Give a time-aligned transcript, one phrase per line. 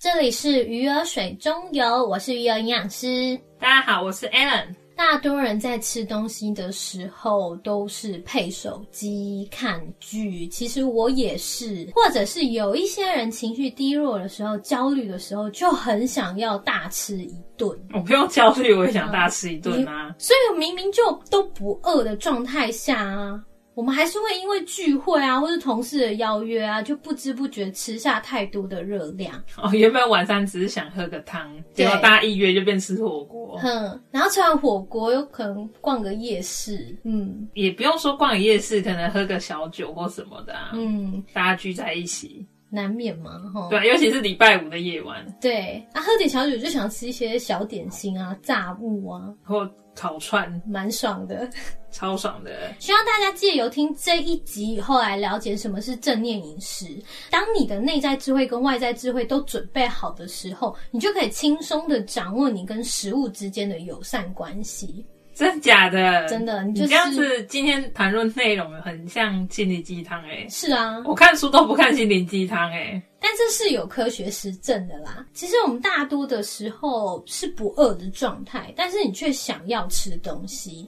[0.00, 3.36] 这里是鱼儿水中游，我是鱼儿营养师。
[3.58, 4.72] 大家好，我是 Alan。
[4.94, 17.68] 大多人在吃东西的时候都是配手机看剧，其实我也是，或者是有一些人情绪低落的时候、焦虑的时候，就很想要大吃一顿。
[17.92, 20.14] 我不用焦虑，我也想大吃一顿啊。
[20.16, 23.42] 所以明明就都不饿的状态下啊。
[23.78, 29.40] 我们还是会因为聚会啊，或是同事的邀约啊，就不知不觉吃下太多的热量。
[29.56, 33.56] 哦，原本晚上只是想喝个汤，结果大家一约就变吃火锅。
[33.58, 40.70] 哼，然后吃完火锅有可能逛个夜市，嗯，也不用说逛个夜市，可能喝个小酒或什么的啊。
[40.74, 43.68] 嗯，大家聚在一起，难免嘛，哈。
[43.70, 45.24] 对，尤其是礼拜五的夜晚。
[45.40, 49.70] 对，啊，喝点小酒就想吃一些小点心啊，炸物啊，或。
[50.00, 51.50] 烤串蛮爽的，
[51.90, 52.74] 超爽的。
[52.78, 56.86] 希望大家借由听这一集以后来了解什么是正念饮食。
[57.30, 65.04] 当你的内在智慧跟外在智慧都准备好的时候，你就可以轻松的掌握你跟食物之间的友善关系。
[65.34, 66.26] 真假的？
[66.26, 70.44] 真的，你这样子今天谈论内容很像心灵鸡汤哎。
[70.48, 73.00] 是啊，我看书都不看心灵鸡汤哎。
[73.20, 75.24] 但这是有科学实证的啦。
[75.32, 80.84] 其实我们大多的时候是不饿的状态，但是你却想要吃东西。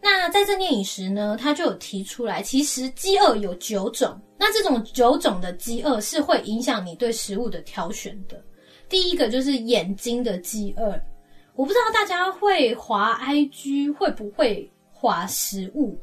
[0.00, 4.18] 那在正念饮食呢，它就有提出来，其实饥饿有九种。
[4.38, 8.40] 那这种九种的饥饿是会影响你对食物的挑选的。
[8.88, 10.98] 第一个就是眼睛的饥饿。
[11.54, 15.98] 我不知道大家会滑 IG 会不会滑食物？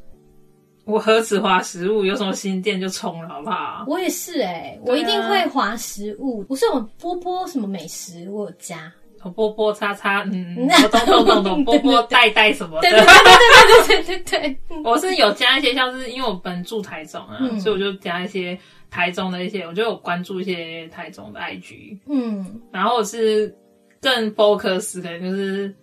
[0.84, 3.86] 我何止滑食物，有什么新店就冲了，好不好？
[3.88, 6.44] 我也是哎，我一定会滑食物。
[6.44, 8.92] 不是我波波什么美食，我有加
[9.30, 14.82] 波波叉叉，嗯，懂懂懂懂，波波带带什么的，对对对对对对对。
[14.84, 18.58] 我是有加一些，像是因为我本住台中啊，所以我就加一些
[18.90, 23.56] 台中的一些，我就有关注一些台中的 IG，嗯，然后我是。
[24.02, 25.74] 更 focus 可能就是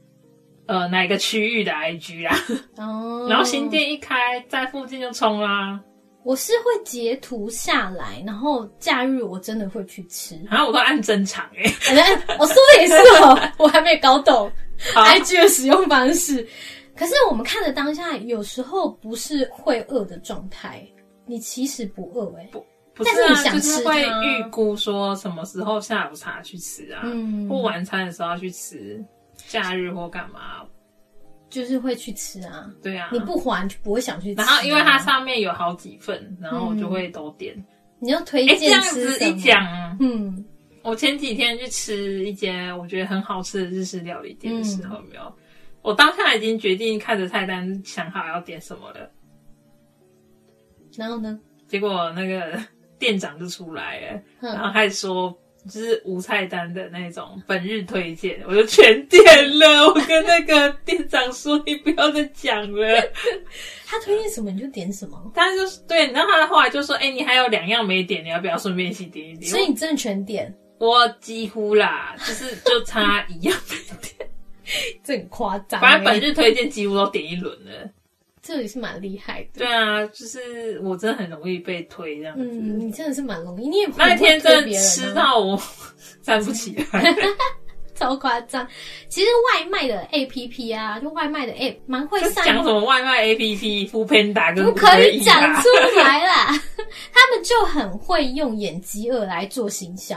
[0.66, 2.36] 呃哪个区域的 IG 啦，
[2.76, 5.80] 哦，然后新店一开在附近就冲啦。
[6.24, 14.50] 我是会截图下来，然后假日我真的会去吃，然后我都按正常 哎，我说的也是哦，我还没搞懂
[14.94, 16.46] IG 的使用方式。
[16.94, 20.86] 可是我们看的当下，有时候不是会饿的状态，
[21.26, 22.48] 你其实不饿哎。
[22.94, 29.02] 不是啊，就是会预估说什么时候下午茶去吃啊，嗯或晚餐的时候要去吃，
[29.48, 30.62] 假日或干嘛，
[31.52, 32.68] 就是会去吃啊。
[32.82, 34.42] 对啊，你不还就不会想去吃。
[34.42, 37.54] 然后因为它上面有好几份，然后我就会都点。
[38.00, 39.64] 你要推荐这样子一讲，
[40.00, 40.44] 嗯，
[40.82, 45.32] 我前几天去吃一间我觉得很好吃的日式料理店的时候，没有，
[45.82, 49.08] 我当下已经决定看着菜单想好要点什么了。
[50.96, 51.38] 然后呢？
[51.68, 52.58] 结果那个。
[53.02, 59.22] 店长就出来了，然后还说就是无菜单的那种本日推荐，我就全点
[59.58, 59.86] 了。
[59.88, 63.00] 我跟那个店长说：“你不要再讲了。
[63.86, 65.30] ”他推荐什么你就点什么。
[65.34, 70.52] 他就是对，然后他后来就说：“哎，你还有两样没点，你要不要顺便一起点一点？”所以你真的全点？
[70.78, 74.28] 我几乎啦，就是就差一样没点，
[75.04, 75.80] 这很夸张。
[75.80, 77.88] 反正本日推荐几乎都点一轮了。
[78.42, 79.60] 这也是蛮厉害的。
[79.60, 82.42] 对啊，就是我真的很容易被推这样子。
[82.44, 85.56] 嗯，你真的是蛮容易，你也那天真的吃到我
[86.22, 87.14] 站不起来，
[87.94, 88.66] 超夸张。
[89.08, 92.44] 其实外卖的 A P P 啊，就外卖的 App 蛮会上。
[92.44, 93.86] 讲什么外卖 A P P？
[93.86, 95.68] 扶贫打不可以讲出
[96.00, 96.46] 来啦。
[97.14, 100.16] 他们就很会用演饥饿来做行销，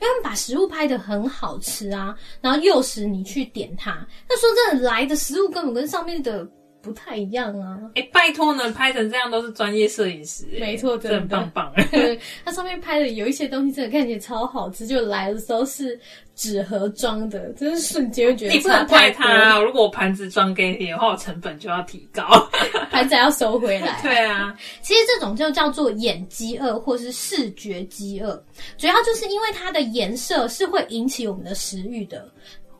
[0.00, 4.06] 因为他们把食物拍的很好吃啊，然后诱使你去点它。
[4.28, 6.48] 那说真的，来的食物根本跟上面的。
[6.84, 7.80] 不太一样啊！
[7.94, 11.72] 哎，拜托呢，拍成这样都是专业摄影师，没错，真的很棒棒。
[12.44, 15.98] 它上面拍的有一些东西真的看起来超好吃，就来的时候是
[16.36, 18.52] 纸盒装的，真是瞬间会觉得。
[18.52, 22.22] 你不能怪他，如果我盘子装给你的话，我成本就要提高，
[22.92, 23.98] 盘子要收回来。
[24.04, 28.34] 对啊，其实这种就叫做眼饥饿或是视觉饥饿，
[28.76, 32.30] 主要就是因为它的颜色是会引起我们的食欲的。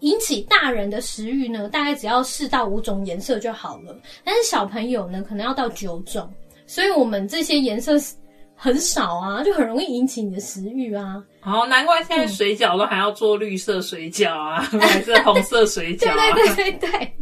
[0.05, 3.99] 引起大人的食欲呢，大概只要四到五种颜色就好了。
[4.23, 6.31] 但是小朋友呢，可能要到九种。
[6.67, 7.95] 所以我们这些颜色
[8.55, 11.25] 很少啊，就很容易引起你的食欲啊。
[11.43, 16.12] 哦，难怪现在水饺都还要做绿色水饺啊，还是红色水饺。
[16.37, 17.15] 对对对对，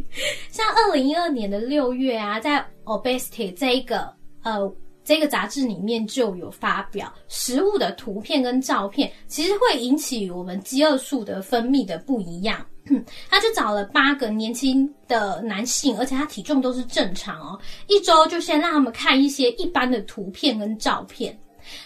[0.49, 4.13] 像二零一二年的六月啊，在 Obesity 这一个
[4.43, 4.59] 呃
[5.05, 12.65] 这个杂志里面就有发表食物的图片跟照片，其实会引起我们饥饿素的分泌的不一样。
[13.29, 17.59] 他就找了八个年轻的男性，而且他体重都是正常哦。
[17.87, 21.37] 一周就先让他们看一些一般的图片跟照片，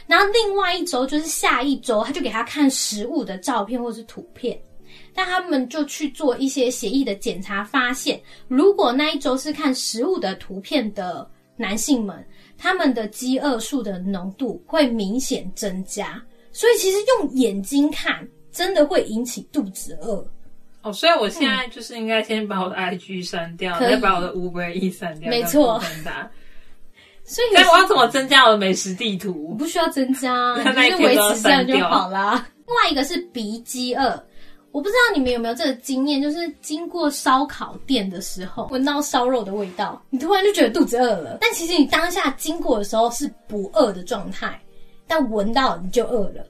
[0.08, 4.60] 然后另外一周就是下一周，他就给他看食物的照片或是图片。
[5.14, 12.26] 但他们就去做一些血液的检查，发现如果那一周是看食物的图片的男性们，
[12.58, 16.24] 他们的饥饿素的浓度会明显增加。
[16.52, 20.26] 所以其实用眼睛看，真的会引起肚子饿。
[20.84, 25.30] 哦，所以我现在就是应该先把我的 IG 删掉，再把我的 Uber E 删掉。
[25.30, 25.82] 没错，
[27.26, 29.54] 所以我要怎么增加我的美食地图？
[29.56, 32.48] 不需要增加， 你就维持这样就好啦。
[32.66, 34.24] 另外一个是鼻饥饿，
[34.72, 41.40] 我不知道你们有没有这个经验，就是经过烧烤店的时候，闻到烧肉的味道，你突然就觉得肚子饿了。
[41.42, 44.58] 但其实你当下经过的时候是不饿的状态，
[45.06, 46.46] 但闻到你就饿了。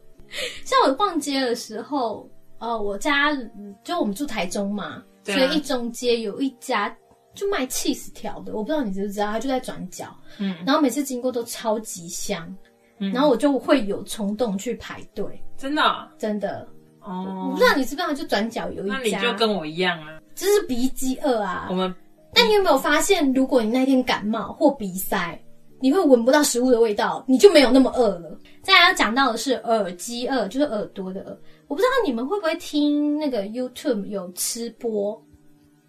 [0.64, 2.30] 像我逛街的时候。
[2.60, 3.36] 哦，我家
[3.84, 6.96] 就我们住台中嘛，所以一中街有一家
[7.36, 10.08] 就卖 cheese 条的，我不知道你知不知道，它就在转角。
[10.40, 12.56] 嗯，然后每次经过都超级香，
[12.98, 15.26] 然后我就会有冲动去排队。
[15.56, 15.82] 真的？
[16.18, 16.68] 真的？
[17.02, 21.68] 哦，我不知道你知不知道，就转角有一家，那你就跟我一样啊，就是鼻饥饿啊。
[21.70, 21.94] 我们，
[22.34, 25.40] 但你有没有发现，如果你那天感冒或鼻塞，
[25.80, 28.38] 你会闻不到食物的味道，你就没有那么饿了。
[28.64, 31.40] 再来要讲到的是耳机饿，就是耳朵的饿。
[31.68, 35.22] 我不知道你们会不会听那个 YouTube 有吃播，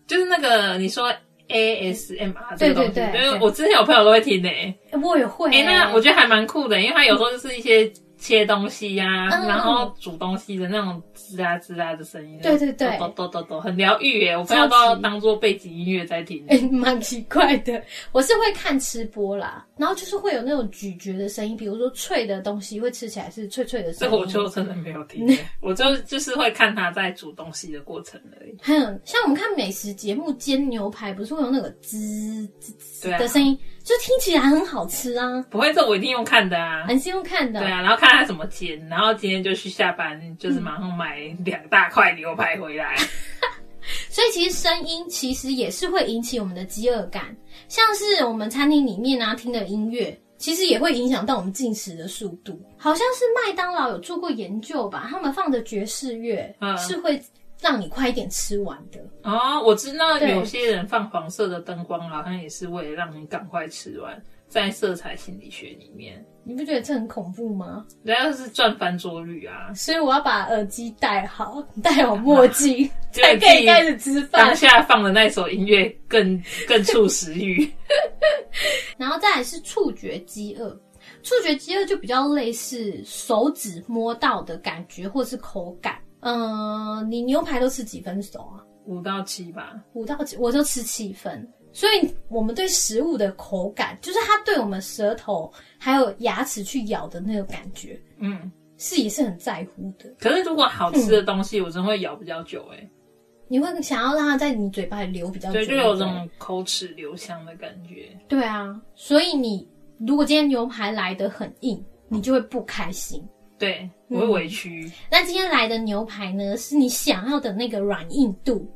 [0.06, 1.12] 就是那个你说
[1.48, 4.48] ASMR 对对对，因为我之前有朋友都会听呢，
[5.02, 5.50] 我也会。
[5.50, 11.02] 哎，那我觉得还蛮酷的，因为他有时候就是一些切东西呀，然后煮东西的那种。
[11.14, 14.34] 吱啊吱啊的声音，对对对，抖抖抖抖，很疗愈耶！
[14.34, 17.82] 我不要都要当做背景音乐在听，哎，蛮奇怪的。
[18.12, 24.10] 我是会看吃播啦，然后就是会有那种咀嚼的声音，比如说脆的东西会吃起来是脆脆的声音。
[24.10, 25.26] 这我就真的没有听，
[25.60, 28.56] 我就就是会看他在煮东西的过程而已。
[28.62, 33.58] 还有像我们看美食节目煎牛排，不是会有那个滋滋滋的声音，
[33.88, 35.42] 就听起来很好吃啊。
[35.48, 37.60] 不会，这我一定用看的啊，很是用看的。
[37.60, 41.18] 对啊，然后看他怎么煎，然后今天就去下班，就是马上买。
[41.44, 42.96] 两大块牛排回来，
[44.10, 47.34] 所以其实声音其实也是会引起我们的饥饿感，
[47.68, 52.60] 像是我们餐厅里面啊听的音乐，其实也会影响到我们进食的速度。
[52.76, 57.22] 好像是麦当劳有做过研究吧，他们放的爵士乐是会
[57.60, 59.00] 让你快一点吃完的。
[59.22, 64.20] 哦，我知道有些人放黄色的灯光，好像也是为了让你赶快吃完。
[64.48, 67.84] 在色彩心理学里面，你不觉得这很恐怖吗？
[68.02, 69.74] 人家是赚翻桌率啊！
[69.74, 74.46] 所以我要把耳机戴好，戴好墨镜， 才可以开始吃饭。
[74.46, 77.70] 当下放的那首音乐更 更促食欲。
[78.96, 80.70] 然后再来是触觉饥饿，
[81.22, 85.98] 触觉饥饿就比较类似手指摸到的感觉或是口感。
[86.20, 88.64] 嗯，你牛排都吃几分熟啊？
[88.86, 89.82] 五到七吧。
[89.92, 91.46] 五到七，我就吃七分。
[91.70, 100.08] 所以，我们对食物的口感，就是它对我们舌头还有牙齿去咬的那个感觉，嗯，是也是很在乎的。
[100.18, 102.88] 可是，如果好吃的东西，我真会咬比较久，哎，
[103.48, 108.08] 你会想要让它在你嘴巴里留比较久，对，就有这种口齿留香的感觉。
[108.26, 109.68] 对啊，所以你
[109.98, 113.22] 如果今天牛排来的很硬，你就会不开心，
[113.58, 114.90] 对，我会委屈。
[115.10, 118.66] 那今天来的牛排呢，是你想要的那个软硬度。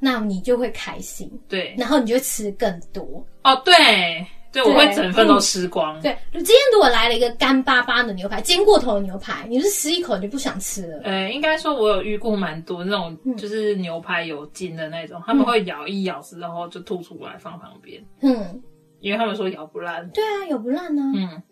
[0.00, 3.72] 那你就会开心，对，然后你就吃更多哦，对，
[4.52, 5.98] 对，我会整份都吃光。
[6.02, 11.00] 对，今天如果来了一个干巴巴的牛排，煎过头的牛排，你是吃一口你就不想吃了。
[11.04, 18.04] 呃，应该说我有遇过蛮多那种，就是牛排有筋的那种，他们会咬一咬之后就吐出来放旁边。
[18.20, 18.62] 嗯，
[19.00, 20.06] 因为他们说咬不烂。
[20.10, 21.02] 对啊，咬不烂呢。
[21.16, 21.42] 嗯，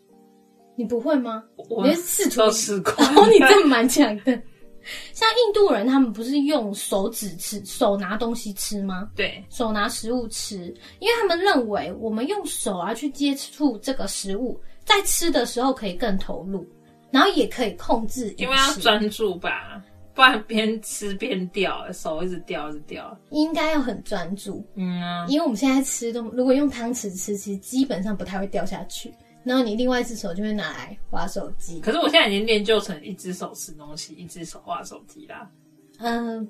[0.76, 1.44] 你不会吗？
[1.68, 4.42] 我试图吃过，然后 你真的蛮强的。
[5.12, 9.08] 像印度人，他们不是用手指吃、手拿东西吃吗？
[9.14, 16.66] 对，手拿食物吃，因为他们认为我们用手啊去接触这个食物，在吃的时候可以更投入，
[17.12, 19.80] 然后也可以控制，因为要专注吧，
[20.14, 23.16] 不然边吃边掉，手一直掉一直掉。
[23.30, 29.14] 应该要很专注，嗯啊，因为我们现在吃都如果用汤匙吃，其实基本上不太会掉下去。
[29.44, 31.80] 然后你另外一只手就会拿来划手机。
[31.80, 35.50] 可是我现在已经练就成一只手吃东西，一只手划手机啦。
[35.98, 36.48] 嗯，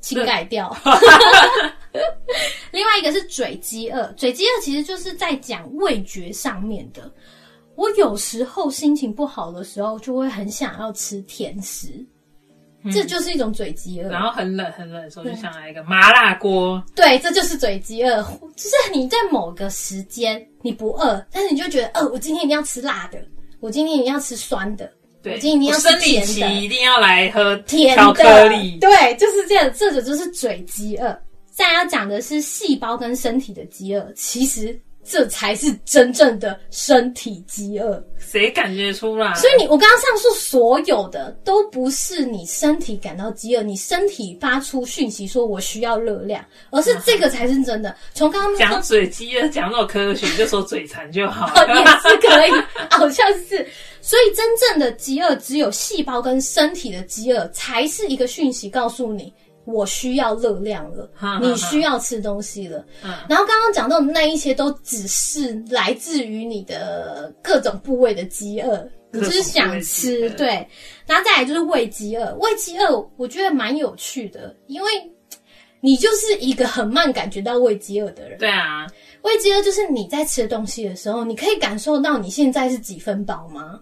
[0.00, 0.76] 请改掉。
[2.72, 7.12] 另外一个是嘴饥饿，嘴饥饿其实就是在讲味觉上面的。
[7.76, 12.04] 我有时候心情不好的时候，就会很想要吃甜食。
[12.92, 16.82] 这就是一种嘴饥饿，然后很冷很冷的时候就想来一个麻辣锅。
[16.94, 18.22] 对，这就是嘴饥饿，
[18.56, 23.18] 就是你在某个时间你不饿，但是你就觉得，呃，我今天一定要吃辣的，
[23.60, 24.90] 我今天一定要吃酸的，
[25.24, 28.78] 我今天一定要吃甜的，一定要来喝甜巧克力。
[28.80, 31.16] 对，就是这样，这种就是嘴饥饿。
[31.50, 38.02] 再要讲的是细胞跟身体的饥饿，其实这才是真正的身体饥饿。
[38.18, 39.34] 谁感觉出来？
[39.34, 47.94] 所以你，我刚刚上述所有的都不是你身体感到饥饿，你身体发出讯息说我需要热量，而是这个才是真的。
[48.14, 52.50] 从刚刚讲嘴饥饿讲那么科学，就说嘴馋就好， 也是可以，
[52.90, 53.66] 好像是。
[54.00, 59.32] 所以真正的饥饿，只有细胞跟身体的饥饿才是一个讯息，告诉你。
[59.64, 62.84] 我需要热量了，你需要吃东西了。
[63.28, 70.28] 然后刚刚讲到的那一些，都只是来自于你的各种部位的饥饿，你就是想吃。
[70.30, 70.66] 对，
[71.06, 72.34] 然后再来就是胃饥饿。
[72.40, 74.90] 胃饥饿我觉得蛮有趣的，因为
[75.80, 78.38] 你就是一个很慢感觉到胃饥饿的人。
[78.38, 78.86] 对啊，
[79.22, 83.80] 胃饥饿就是你在吃东西的时候，你可以感受到你现在是几分饱吗？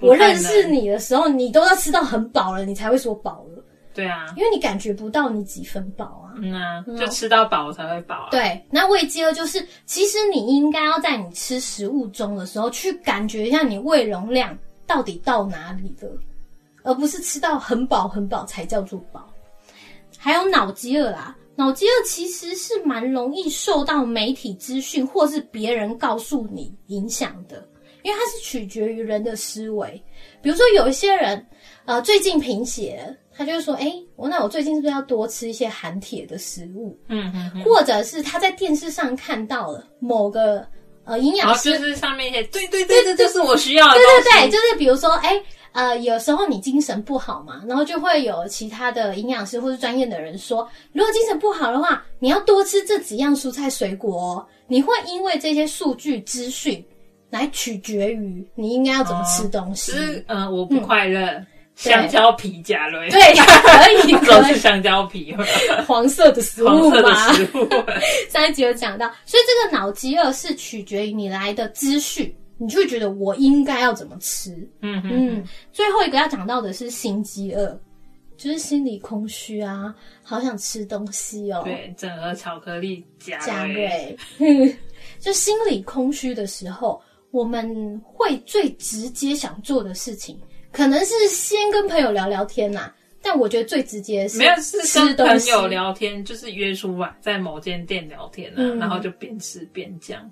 [0.00, 3.64] 我认识你的时候，你都要吃到很饱了，你才会说饱了。
[3.96, 8.28] 对啊，因为你感觉不到你几分饱啊，嗯啊，就吃到饱才会饱。
[8.30, 16.10] 对，那胃饥饿就是，其实你应该要在你吃食物中的时候，去感觉一下你胃容量到底到哪里了，
[16.82, 19.26] 而不是吃到很饱很饱才叫做饱。
[20.18, 27.66] 还有脑饥饿啦，脑饥饿其实是蛮容易受到媒体资讯或是别人告诉你影响的，
[28.02, 29.90] 因为它是取决于人的思维。
[30.42, 31.46] 比如说有一些人，
[31.86, 33.16] 呃，最近贫血。
[33.36, 36.98] 他就说：“哎，我那我最近是不是要多吃一些含铁的食物？
[37.08, 40.66] 嗯嗯，或者是他在电视上看到了某个
[41.04, 43.94] 呃营养师，就是上面一些对对对，这就是我需要的。
[43.94, 45.38] 对对对，就是比如说，哎
[45.72, 54.46] 呃，有时候你精神不好嘛，然后就会有其他的营养师或是专业的人说，如果精神不好的话，你要多吃这几样蔬菜水果哦。
[54.68, 56.82] 你会因为这些数据资讯
[57.28, 59.92] 来取决于你应该要怎么吃东西。
[60.28, 61.44] 嗯，我不快乐。”
[61.76, 65.36] 香蕉皮加了，对，可以，都是香蕉皮，
[65.86, 67.32] 黄色的食物嘛。
[68.30, 74.50] 上一集有讲到，所以这个脑饥饿是取决于你来的资讯，你就会觉得我应该要怎么吃。
[74.80, 75.44] 嗯嗯。
[75.70, 77.78] 最后一个要讲到的是心饥饿，
[78.38, 81.60] 就是心理空虚啊，好想吃东西哦。
[81.62, 84.16] 对，整盒巧克力加加瑞。
[85.20, 87.02] 就心理空虚的时候，
[87.32, 90.40] 我们会最直接想做的事情。
[90.76, 92.92] 可能是先跟朋友聊聊天呐，
[93.22, 94.76] 但我觉得最直接是没有是
[95.14, 100.30] 跟朋友聊天，就是约出来在某间店聊天啊，然后就边吃边讲，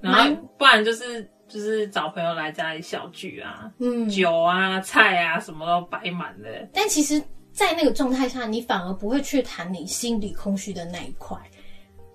[0.00, 6.48] 然后不然就是就是找朋友来家里小聚啊，嗯，酒啊菜啊什么都摆满了。
[6.72, 11.38] 但其实，在那个状态下，你反而不会去谈你心里空虚的那一块。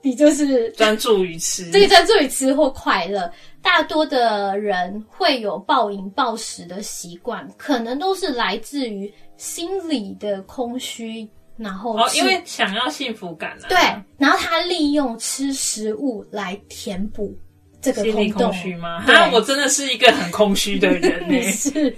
[0.01, 3.31] 你就是专注于吃，对，专注于吃或快乐。
[3.61, 11.27] 大多的人会有暴饮暴食的习惯，可能都是来自于心理的空虚，
[11.57, 13.69] 然后哦，因为想要幸福感啊。
[13.69, 13.77] 对，
[14.17, 17.37] 然后他利用吃食物来填补
[17.79, 19.03] 这个心理空虚吗？
[19.05, 21.39] 啊，我真的是一个很空虚的人 呢。
[21.51, 21.95] 是，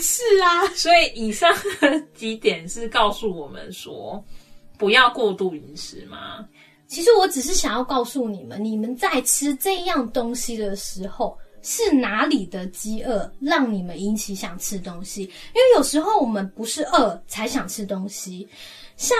[0.00, 0.66] 是啊。
[0.74, 1.54] 所以以上
[2.14, 4.24] 几点是告诉我们说，
[4.78, 6.46] 不要过度饮食吗？
[6.88, 15.22] 其实我只是想要告诉你们，你们在吃这样东西的时候，是哪里的饥饿让你们引起想吃东西？
[15.22, 18.48] 因为有时候我们不是饿才想吃东西，
[18.96, 19.16] 像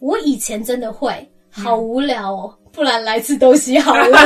[0.00, 4.18] 我以前真的会好无聊哦，不然来吃东西好了。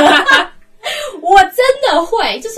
[1.21, 2.55] 我真的会，就是。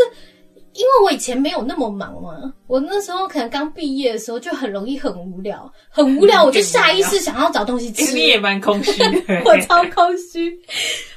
[0.76, 8.14] 因为我以前没有那么忙嘛，我那时候可能刚毕业的时候就很容易很无聊，很无聊，我就下意识想要找东西吃。
[8.14, 9.02] 你也蛮空虚，
[9.46, 10.52] 我超空虚。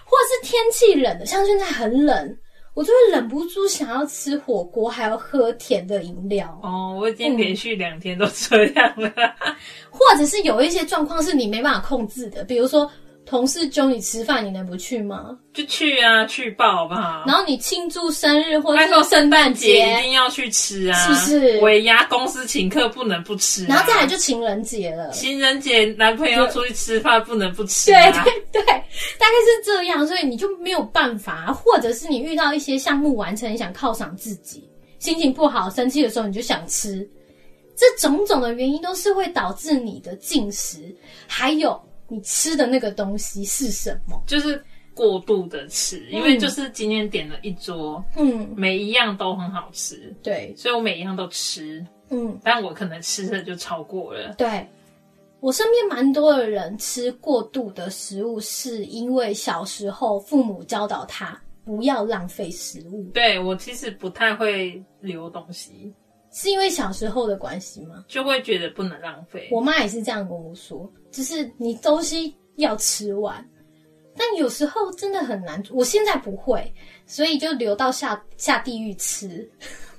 [0.04, 2.38] 或是天气冷的，像现在很冷，
[2.74, 6.58] 我就会忍不住想要吃火锅，还要喝甜的饮料。
[6.62, 9.10] 哦，我已经连续两天都这样了。
[9.90, 12.88] 或者是有一些状况是你没办法控制的，比如说。
[13.28, 15.36] 同事叫你吃饭，你能不去吗？
[15.52, 17.24] 就去啊，去报好不好？
[17.26, 21.58] 然后你庆祝生日或者圣诞节一定要去吃啊，是不是？
[21.58, 34.66] 尾牙公司请客不能不吃，然后再来就情人节了，情人节男朋友出去吃饭不能不吃，对 对对，大概是这样，所以你就没有办法，或者是你遇到一些项目完成，你想犒赏自己，
[35.00, 37.06] 心情不好、生气的时候你就想吃，
[37.76, 40.78] 这种种的原因都是会导致你的进食，
[41.26, 41.78] 还有。
[42.08, 44.22] 你吃的那个东西是什么？
[44.26, 44.62] 就是
[44.94, 54.34] 过度的吃，因为就是今天点了一桌，嗯，每一样都很好吃，对，所以我每一样都吃，嗯，但我可能吃的就超过了。
[54.34, 54.66] 对，
[55.40, 63.04] 我身边蛮多的人吃过度的食物，是因为小时候父母教导他不要浪费食物。
[63.14, 65.94] 对我其实不太会留东西。
[66.30, 68.04] 是因为小时候的关系吗？
[68.06, 69.48] 就会觉得不能浪费。
[69.50, 73.46] 我妈也是这样跟我说，就是你东西要吃完，
[74.16, 75.62] 但有时候真的很难。
[75.70, 76.72] 我现在不会，
[77.06, 79.48] 所以就留到下下地狱吃。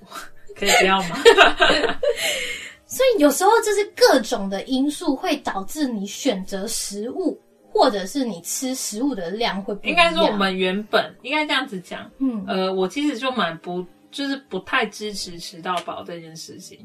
[0.55, 1.17] 可以不要吗？
[2.85, 7.39] 所以有时候就是各种的因素会导致你选择食物，
[7.71, 16.79] 或者是你吃食物的量会不应该说我们原本应该这样子讲，嗯，呃，我其实就蛮不就是不太支持吃到饱这件事情，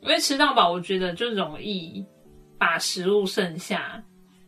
[0.00, 2.04] 因为吃到饱我觉得就容易
[2.64, 4.02] 把食物剩下。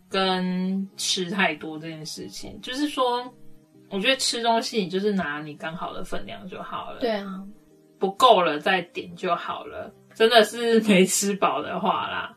[0.09, 3.25] 跟吃太多这件事情，就是说，
[3.91, 7.01] 我觉得吃东西你就是拿你刚好的分量就好了。
[7.01, 7.43] 对啊，
[7.99, 9.93] 不够了再点就好了。
[10.15, 12.33] 真的是没吃饱的话啦。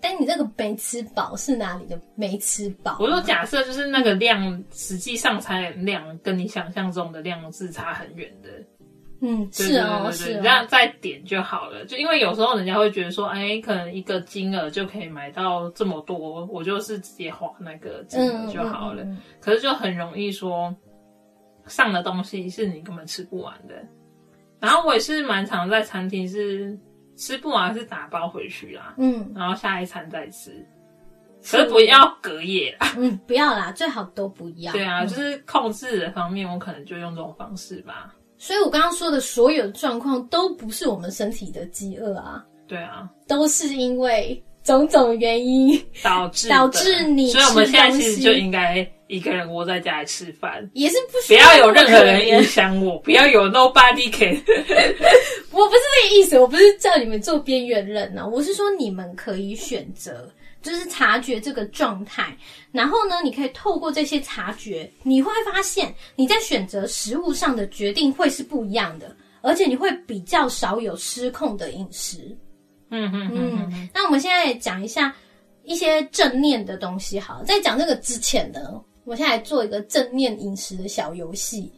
[0.00, 2.96] 但你这个没吃饱是哪里的没吃饱？
[2.98, 8.48] 我说假设就是那个量，实际上餐量跟你想象中的量是差很远的。
[9.22, 11.84] 嗯，是哦，是这样再点就好了。
[11.84, 19.04] 就因为有时候人家会觉得说，哎，可能一个金额就可以买到这么多，我就是直接花那个金额就好了。
[19.40, 20.74] 可是就很容易说，
[21.66, 23.74] 上的东西是你根本吃不完的。
[24.58, 26.78] 然后我也是蛮常在餐厅是
[27.16, 30.66] 吃不完是打包回去啦，嗯，然后下一餐再吃。
[31.42, 34.72] 可是不要隔夜啦，嗯，不要啦，最好都不要。
[34.72, 38.14] 对啊，就是控制的方面，我可能就用这种方式吧。
[38.42, 47.30] 所以，我刚刚说的所有状况都不是我们身体的饥饿啊，对啊，都是因为种种原因导致导致你。
[47.32, 54.34] 所以我们现在其实就应该一个人窝在家里吃饭，也是不不要有任何人影响我， 不要有 nobody can。
[55.52, 60.26] 我不是这个意思，我不是叫你们做边缘人呢，我是说你们可以选择。
[60.62, 62.36] 就是察觉这个状态，
[62.70, 72.36] 然后呢，你可以透过这些察觉，你会发现你在选择食物上的决定会是不一样的，而且你会比较少有失控的饮食。
[72.90, 73.88] 嗯嗯嗯。
[73.94, 75.14] 那我们现在讲一下
[75.64, 78.60] 一些正念的东西，好，在讲这个之前呢。
[79.10, 81.72] 我现在做一个正念饮食的小游戏，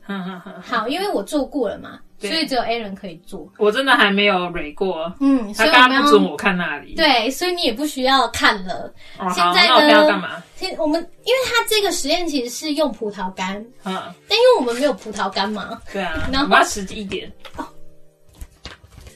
[0.63, 3.51] 好，因为我做过了嘛，所以只有 A 人可以做。
[3.57, 8.93] 我真的还没有蕊过，嗯，他刚刚不准我看那里，对，所以你也不需要看了。
[9.35, 10.43] 现在呢，要干嘛？
[10.57, 13.95] 现我们因为它这个实验其实是用葡萄干，嗯，
[14.29, 17.67] 但因为我们没有葡萄干嘛，对啊， 然后要实际一点哦，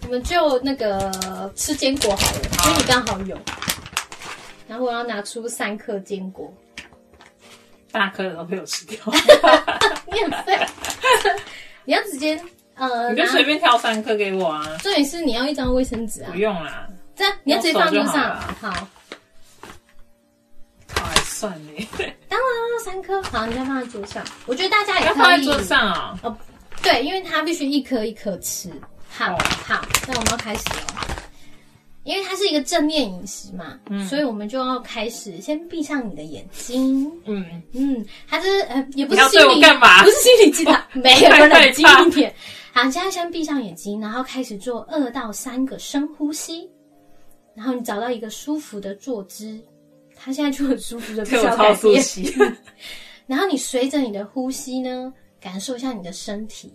[0.05, 3.37] 我们就那个吃坚果好了，因为你刚好有，
[4.67, 6.51] 然后我要拿出三颗坚果。
[7.97, 8.99] 大颗的都被我吃掉，
[10.13, 10.67] 你很废。
[11.87, 12.39] 你要直接
[12.75, 14.63] 呃，你就随便挑三颗给我啊。
[14.83, 16.31] 重点是你要一张卫生纸啊。
[16.31, 18.39] 不用啦，这样你要直接放桌上。
[18.61, 18.89] 好，
[20.95, 21.89] 还算呢。
[22.29, 24.23] 当然三颗，好，你再放在桌上。
[24.45, 26.19] 我觉得大家也可以放在桌上啊。
[26.23, 26.37] 哦，
[26.83, 28.71] 对，因为它必须一颗一颗吃。
[29.09, 31.26] 好，好，那我们要开始了。
[32.07, 37.11] 因为它是一个正念饮食嘛，所以我们就要开始先闭上你的眼睛。
[37.25, 40.05] 嗯嗯，它是呃也不是心理干嘛？
[40.05, 42.33] 不是心理鸡汤， 没有冷静一点。
[42.73, 46.71] 好，现在先闭上眼睛，然后开始做二到三个深呼吸，
[47.57, 49.59] 然后你找到一个舒服的坐姿。
[50.15, 52.03] 他现在就很舒服的， 不需要改变。
[53.27, 56.73] 然后你随着你的呼吸呢，感受一下你的身体，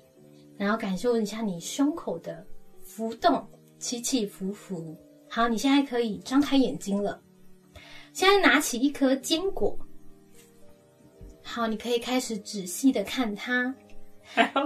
[0.57, 2.45] 然后感受一下你胸口的
[2.83, 3.41] 浮动，
[3.79, 4.93] 起起伏伏。
[5.33, 7.17] 好，你现在可以张开眼睛了。
[8.11, 9.79] 现在拿起一颗坚果。
[11.41, 13.73] 好，你可以开始仔细的看它，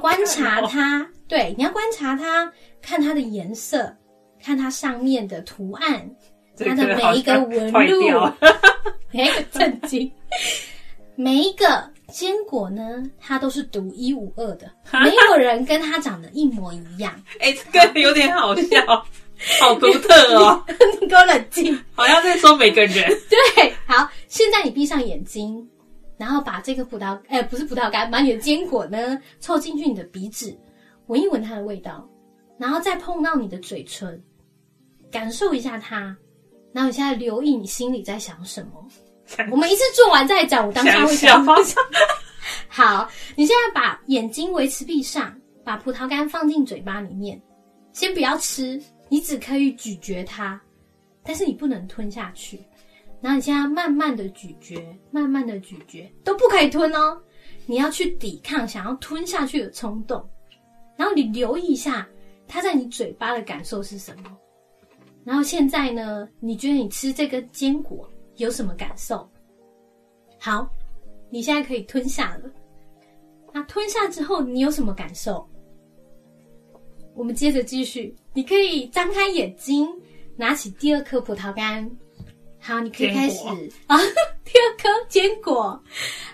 [0.01, 1.07] 观察它。
[1.27, 2.51] 对，你要观察它，
[2.81, 3.95] 看它的颜色，
[4.41, 6.09] 看它上面的图案，
[6.57, 8.17] 它的每一个纹路。
[9.13, 10.11] 哎，震惊！
[11.15, 17.13] 每一个坚果呢，它都是独一无二的，没有人跟它长得一模一样。
[17.39, 19.05] 哎，这个有点好笑。
[19.59, 20.63] 好独特哦！
[21.01, 22.93] 你给我冷静，好像在说每个人。
[23.29, 25.67] 对，好，现在你闭上眼睛，
[26.17, 30.57] 然后把这个葡萄，哎，不是葡萄干，把你的坚果呢凑进去你的鼻子，
[31.07, 32.07] 闻一闻它的味道，
[32.57, 34.21] 然后再碰到你的嘴唇，
[35.11, 36.15] 感受一下它。
[36.73, 38.87] 然后你现在留意你心里在想什么。
[39.51, 41.45] 我们一次做完再讲，我当下会想。
[42.67, 47.41] 好，你现在把眼睛维持闭上，把葡萄干放进嘴巴里面，
[47.91, 48.81] 先不要吃。
[49.09, 50.59] 你只可以咀嚼它，
[51.23, 52.63] 但是你不能吞下去。
[53.21, 54.77] 然后你现在慢慢的咀嚼，
[55.11, 57.19] 慢慢的咀嚼，都不可以吞哦。
[57.65, 60.23] 你要去抵抗想要吞下去的冲动。
[60.95, 62.07] 然后你留意一下，
[62.47, 64.37] 它在你嘴巴的感受是什么。
[65.23, 69.27] 然后现在呢，你觉得你吃这个坚果有什么感受？
[70.37, 70.69] 好，
[71.31, 72.51] 你现在可以吞下了。
[73.51, 75.47] 那吞下之后，你有什么感受？
[77.15, 79.87] 我们接着继续，你可以张开眼睛，
[80.35, 81.89] 拿起第二颗葡萄干。
[82.59, 83.39] 好，你可以开始
[83.87, 83.97] 啊，
[84.43, 85.81] 第二颗坚果。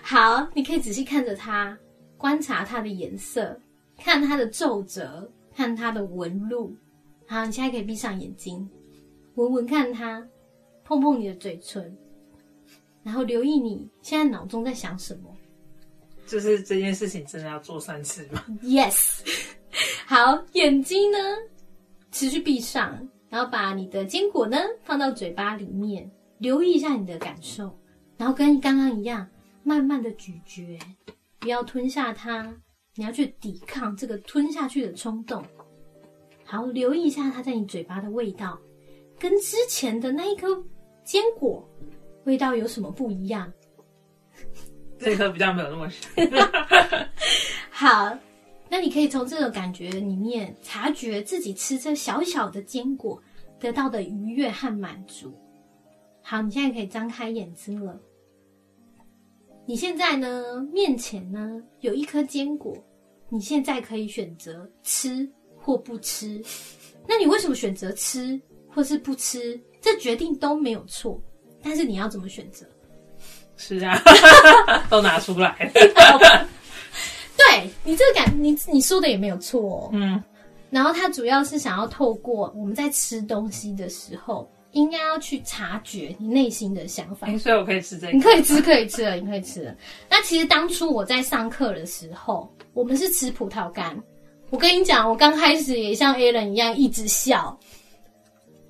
[0.02, 1.78] 好，你可以仔细看着它，
[2.16, 3.58] 观察它的颜色，
[3.98, 6.74] 看它的皱褶，看它的纹路。
[7.26, 8.68] 好，你现在可以闭上眼睛，
[9.36, 10.26] 闻闻看它，
[10.84, 11.96] 碰碰你的嘴唇，
[13.02, 15.36] 然后留意你现在脑中在想什么。
[16.26, 19.20] 就是这件事情真的要做三次吗？Yes。
[20.06, 21.18] 好，眼睛呢
[22.10, 27.76] 持续闭上，然后把你的坚果呢放到嘴巴里面，留意一下你的感受，
[28.16, 29.28] 然后跟刚刚一样。
[29.64, 30.76] 慢慢的咀嚼，
[31.38, 32.52] 不要吞下它，
[32.96, 35.40] 你要去抵抗这个吞下去的冲动。
[36.44, 38.58] 好，留意一下它在你嘴巴的味道，
[39.20, 40.48] 跟之前的那一颗
[41.04, 41.64] 坚果
[42.24, 43.52] 味道有什么不一样？
[44.98, 46.10] 这颗比较没有那么香。
[47.70, 48.18] 好，
[48.72, 53.22] 那你可以从这个感觉里面察觉自己吃这小小的坚果
[53.60, 55.30] 得到的愉悦和满足。
[56.22, 58.00] 好，你现在可以张开眼睛了。
[59.66, 60.62] 你现在呢？
[60.72, 62.74] 面前呢有一颗坚果，
[63.28, 66.42] 你现在可以选择吃或不吃。
[67.06, 69.60] 那你为什么选择吃或是不吃？
[69.82, 71.20] 这决定都没有错，
[71.62, 72.64] 但是你要怎么选择？
[73.58, 74.02] 是啊，
[74.88, 75.70] 都拿出来。
[77.50, 79.90] 对你这个感，你你说的也没有错。
[79.92, 80.22] 嗯，
[80.70, 84.50] 然后他主要是想要透过我们在吃东西的时候。
[84.72, 88.12] 应该要去察觉你内心的想法，所以我可以吃这个。
[88.14, 89.76] 你可以吃，可以吃了，你可以吃了。
[90.08, 93.94] 那其实当初我在上课的时候，我们是吃葡萄干。
[94.48, 97.54] 我跟你讲，我刚开始也像 A 人一样一直笑，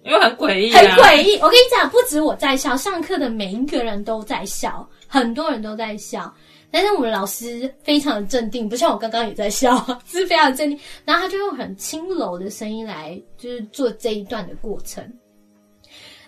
[0.02, 1.36] 因为很诡异，很诡异。
[1.36, 6.34] 我跟你讲，不止我在笑，上课的每一个人都在笑，很多人都在笑。
[6.72, 10.78] 但是我们老师非常的镇定，不像我刚刚也在笑， 是非常镇定。
[11.04, 15.04] 然后他就用很轻柔的声音来，就是做这一段的过程。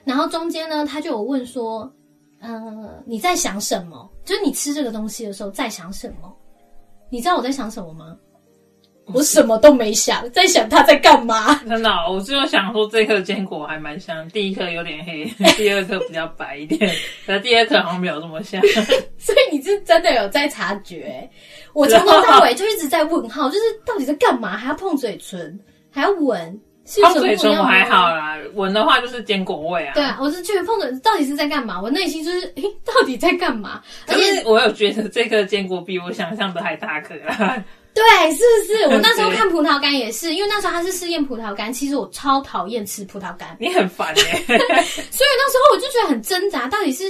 [0.04, 1.90] 然后中间呢，他就有问说
[2.40, 4.08] ：“嗯，你在想什么？
[4.22, 6.30] 就是你吃这个东西的时候在想什么？
[7.08, 8.14] 你知道我在想什么吗？
[9.12, 11.54] 我什么都没想，在想他在干嘛。
[11.68, 15.24] 真的，我就想说这颗坚果还蛮香，第一颗有点黑，
[15.56, 16.90] 第二颗比较白一点，
[17.26, 18.60] 可第二颗好像没有这么香。
[19.18, 21.28] 所以你是真的有在察觉？
[21.72, 24.56] 我从头到尾就一直在问号，就是到底在干嘛？
[24.56, 25.58] 还要碰嘴唇，
[25.90, 26.60] 还要闻。”
[27.02, 29.94] 碰嘴唇我还好啦，闻的话就是坚果味啊。
[29.94, 31.80] 对啊，我是觉得碰嘴到底是在干嘛？
[31.80, 33.80] 我内心就是，诶，到底在干嘛？
[34.06, 37.64] 而且我有觉得这个坚果比我想象的还大颗啊。
[37.94, 38.82] 对，是不是？
[38.92, 43.56] 我那 时候看葡萄干也是，因为那时候他是试验葡萄干，其实我超讨厌吃葡萄干。
[43.60, 47.04] 你很烦哎， 所以那时候我就觉得很挣扎，到底是。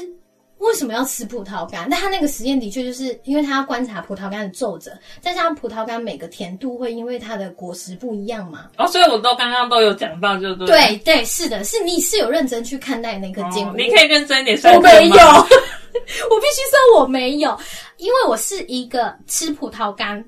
[0.58, 1.86] 为什么要吃葡萄干？
[1.90, 8.70] 但他那个实验的确就是因为他要观察葡萄干的皱褶，再加上葡萄干每个甜度会因为它的果实不一样嘛。
[8.78, 10.66] 哦，所以我都刚刚都有讲到，就对。
[10.66, 13.74] 对对，是的，是你是有认真去看待那颗坚果。
[13.76, 14.58] 你可以认真点。
[14.62, 15.16] 我没有，
[16.30, 17.58] 我必须说我没有，
[17.98, 20.24] 因为我是一个吃葡萄干。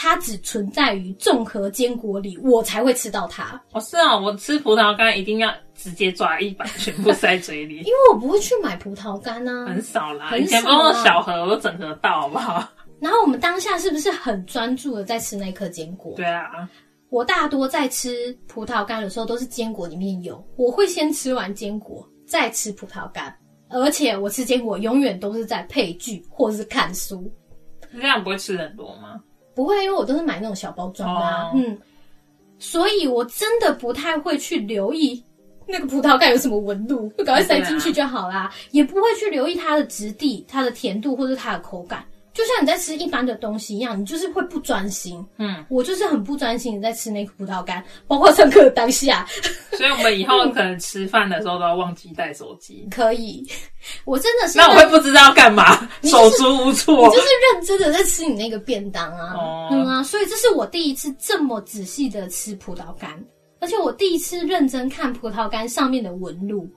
[0.00, 3.60] 它只存在于综合坚果里，我才会吃到它。
[3.72, 7.78] 哦，是啊，我吃葡萄干一定要直接抓一把，全部塞嘴里。
[7.82, 12.64] 因为我不会去买葡萄干啊，很少啦，以前不用小盒，我都整盒到，好不好？
[13.00, 16.14] 然后我们当下是不是很专注的在吃那颗坚果？
[16.14, 16.70] 对啊，
[17.10, 23.36] 我大多在吃葡萄干的时候，都是坚果里面有，我会先吃完坚果，再吃葡萄干，
[23.68, 27.28] 而且我吃坚果永远都是在配剧或是看书。
[27.92, 29.20] 这样不会吃很多吗？
[29.58, 31.76] 不会，因为我都是买那种小包装的啊，嗯，
[32.60, 35.20] 所以我真的不太会去留意
[35.66, 42.04] 那个葡萄干有什么纹路，就赶快塞进去就好啦，也不会去留意它的质地、它的甜度或者它的口感。
[42.38, 45.26] 就像你在吃一般的东西一样，你就是会不专心。
[45.38, 49.26] 嗯，我就是很不专心的在吃那个葡萄干，包括上课的当下。
[49.72, 52.86] 所以我们以后可能吃饭的时候都要忘记带手机。
[52.92, 53.44] 可以，
[54.04, 54.56] 我真的是。
[54.56, 57.08] 那我会不知道干嘛，手足无措。
[57.08, 60.00] 你就是认真的在吃你那个便当啊，嗯啊。
[60.04, 63.20] 所以这是我第一次这么仔细的吃葡萄干，
[63.60, 66.70] 而且我第一次认真看葡萄干上面的纹路。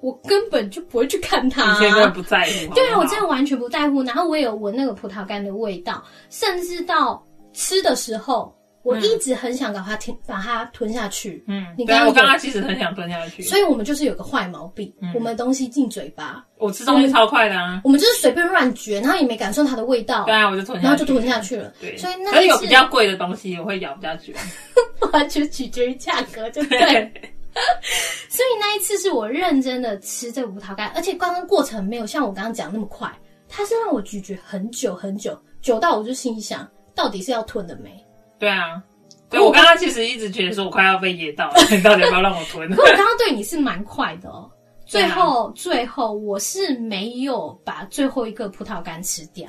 [0.00, 2.74] 我根本就不会去看它，你现在不在乎？
[2.74, 4.02] 对啊，我真的完全不在乎。
[4.02, 11.42] 然后我也有闻那个葡萄干的味道，甚至到吃的时候，我一直很想把它吞，把它吞下去。
[11.48, 13.42] 嗯，你刚刚我刚刚其实很想吞下去。
[13.42, 17.80] 所以我们就是有个坏毛病，我们东西进嘴巴，我吃东西超快的啊。
[17.82, 20.24] 我们就是随便乱嚼，然后也没感受它的味道。
[20.24, 21.72] 对啊，我就吞，然后就吞下去了。
[21.80, 24.32] 对，所以那可是有比较贵的东西，我会咬比较久，
[25.12, 27.12] 完全取决于价格，就对。
[28.28, 33.10] 所以那一次是我认真的吃这个葡萄干，而且刚刚过程没有像我刚刚讲那么快，
[33.48, 37.90] 它是让我咀嚼很久很久，久到我就心想，到底是要吞了没？
[38.38, 38.82] 对啊，
[39.30, 42.68] 对我刚刚其实一直觉得说我快要被噎到了， 你到底要不要让我吞？
[42.74, 44.50] 可我刚刚对你是蛮快的哦，
[44.86, 49.48] 最后最后我是没有把最后一个葡萄干吃掉。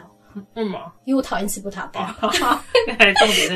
[0.54, 0.92] 为什么？
[1.06, 2.14] 因为我讨厌吃葡萄干。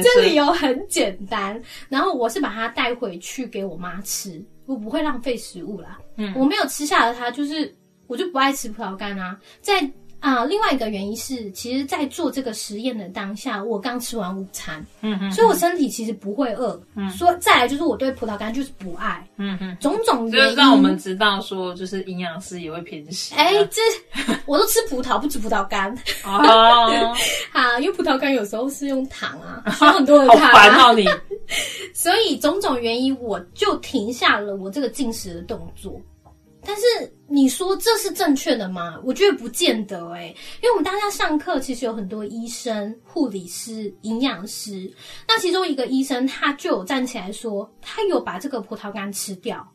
[0.03, 5.99] 这理由很简单，然后我是把它带回去给我妈吃，我不会浪费食物啦。
[6.17, 7.75] 嗯，我没有吃下的它，就是
[8.07, 9.89] 我就不爱吃葡萄干啊，在。
[10.23, 16.81] 啊，另外一个原因是，其实，在做这个实验的当下，我刚吃完午餐，嗯哼，所以我身体其实不会饿。
[16.95, 23.37] 嗯，说再来就是我对葡萄干就是不爱，嗯哼，种种原因让我们知道说，就是营养师也会偏心。
[23.37, 23.81] 哎，这
[24.45, 25.93] 我都吃葡萄，不吃葡萄干。
[26.23, 27.13] 哦，
[27.51, 30.37] 好，因为葡萄干有时候是用糖啊， 需要很多的糖。
[30.39, 31.05] 好烦哦你。
[31.93, 35.99] 所以种种原因，我就停下了我这个进食的动作。
[36.65, 36.81] 但是
[37.27, 38.99] 你说这是正确的吗？
[39.03, 40.27] 我觉得不见得哎，
[40.61, 44.91] 因为我们大家上课其实有很多医生、护理师、营养师。
[45.27, 49.67] 那其中一个医生他就有站起来说，他有把这个葡萄干吃掉，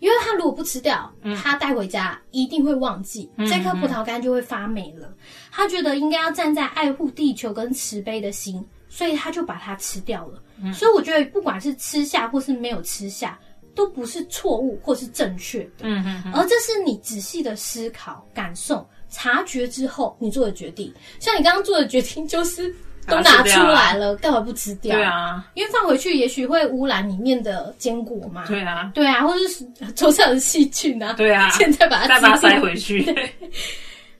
[0.00, 1.10] 因为他如果不吃掉，
[1.42, 5.14] 他带回家一定会忘记，这颗葡萄干就会发霉了。
[5.50, 10.42] 他觉得应该要站在爱护地球跟慈悲的心，所以他就把它吃掉了。
[10.72, 13.38] 所以我觉得不管是吃下或是没有吃下。
[13.76, 20.92] 都不是错误或是正确的，嗯嗯，而这是你仔细的思考、感受、察觉之后你做的决定。
[21.20, 22.74] 像你刚刚做的决定，就是
[23.06, 24.96] 都拿出来了，干嘛不吃掉？
[24.96, 28.46] 对啊，因为放回去也许会污染里面的坚果嘛。
[28.48, 31.12] 对啊，对啊，或者是 桌上的细菌啊。
[31.12, 33.04] 对啊， 现在把它再塞回去。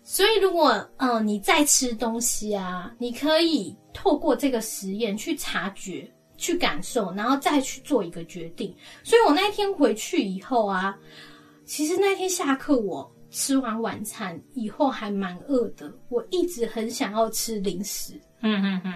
[0.05, 6.09] 所以如果嗯你在吃东西啊，你可以透过这个实验去察觉。
[6.37, 8.75] 去感受，然后再去做一个决定。
[9.03, 10.97] 所以我那一天回去以后啊，
[11.65, 18.15] 其实那天下课我吃完晚餐以后还蛮饿的，我一直很想要吃零食。
[18.41, 18.93] 嗯嗯嗯。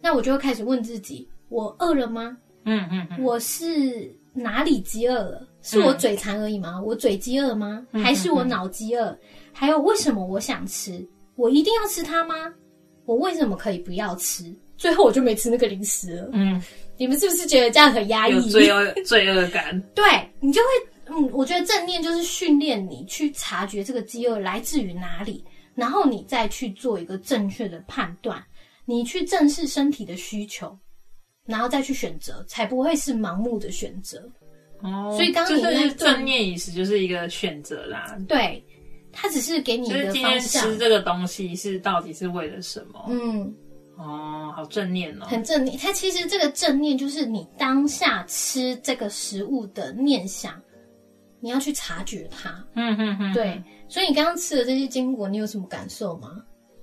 [0.00, 2.36] 那我就会开始问自己：我饿了吗？
[2.64, 3.22] 嗯嗯嗯。
[3.22, 5.46] 我是哪里饥饿了？
[5.60, 6.80] 是我嘴馋而已吗？
[6.80, 7.86] 我嘴饥饿吗？
[7.92, 9.16] 还是我脑饥饿？
[9.52, 11.06] 还有为什么我想吃？
[11.36, 12.34] 我一定要吃它吗？
[13.04, 14.54] 我为什么可以不要吃？
[14.82, 16.28] 最后我就没吃那个零食了。
[16.32, 16.60] 嗯，
[16.96, 18.32] 你们是不是觉得这样很压抑？
[18.32, 19.80] 有罪恶 罪恶感。
[19.94, 20.04] 对
[20.40, 25.44] 你就会，嗯，我觉得正念就是训练你去察觉这个饥饿来自于哪里，
[25.76, 28.44] 然后你再去做一个正确的判断，
[28.84, 30.76] 你去正视身体的需求，
[31.46, 34.28] 然后再去选择，才不会是盲目的选择。
[34.80, 38.18] 哦，所以刚刚你那正念饮食就是一个选择啦。
[38.26, 38.60] 对，
[39.12, 40.64] 它只是给你一个方向。
[40.64, 43.06] 吃这个东西是到底是为了什么？
[43.08, 43.54] 嗯。
[44.02, 45.78] 哦，好正念哦，很正念。
[45.78, 50.60] 它其实这个正念就是你当下吃这个食物的念想，
[51.40, 52.50] 你要去察觉它。
[52.74, 53.62] 嗯嗯嗯，对。
[53.88, 56.42] 所以你刚刚吃的这些坚果，你有什么感受吗？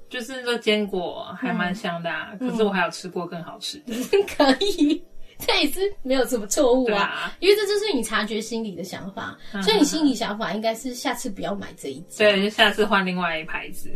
[0.10, 3.93] 就是这坚果还蛮香的啊，可是我还有吃过更好吃的。
[4.36, 5.03] 可以，
[5.45, 9.38] 这也是没有什么错误啊，因为这就是你察觉心理的想法。
[9.63, 13.89] 所以你心理想法应该是下次不要买这一家，对，就下次换另外一牌子。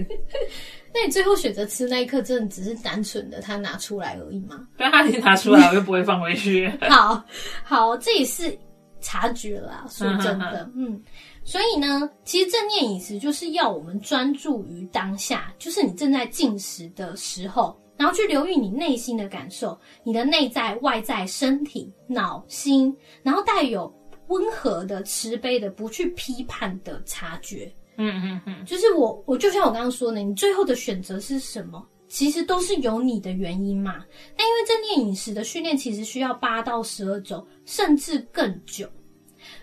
[0.95, 4.65] 那你最后选择吃那一刻，真的只是单纯的他拿出来而已吗？
[4.77, 6.71] 对，他已经拿出来，我就不会放回去。
[6.87, 7.23] 好
[7.63, 8.57] 好，这也是
[9.01, 9.85] 察觉啦。
[9.89, 11.01] 说真的，嗯，
[11.43, 23.89] 所以呢，其实正念饮食就是要我们专注于当下，就是你正在进食的时候，然后去留意你内心的感受，你的内在、外在、身体、脑、心，然后带有
[24.27, 27.73] 温和的、慈悲的、不去批判的察觉。
[27.95, 31.81] 嗯嗯嗯，就是我，我就像我刚刚说的，你最后的选择是什么？
[32.09, 34.03] 其实都是有你的原因嘛。
[34.37, 38.85] 那因为正念饮食的训练其实需要八到十二周，甚至更久。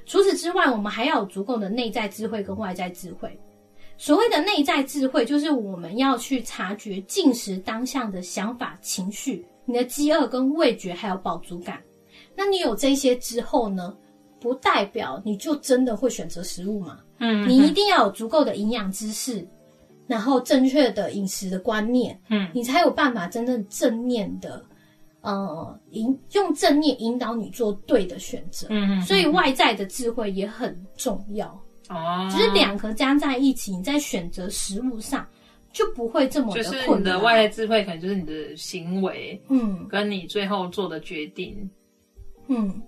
[0.06, 3.38] 除此之外，我们还要有足够的内在智慧跟外在智慧。
[4.00, 11.78] 所谓的内在智慧，就是我们要去察觉进食当下的想法、情绪、你的饥饿跟味觉，还有饱足感。
[12.34, 13.94] 那你有这些之后呢？
[14.40, 17.00] 不代表你就真的会选择食物嘛？
[17.18, 19.46] 嗯，你一定要有足够的营养知识，
[20.06, 24.64] 然后正确的饮食的观念，嗯，你才有办法真正正念的，
[25.20, 28.66] 呃，引用正念引导你做对的选择。
[28.70, 31.60] 嗯嗯，所以外在的智慧也很重要
[31.90, 32.26] 哦。
[32.30, 35.26] 只是两个加在一起，你在选择食物上
[35.72, 36.72] 就不会这么的困难。
[36.72, 41.70] 就是你的外在智慧，可能就是你的行为，嗯，跟你最后做的决定，
[42.48, 42.82] 嗯。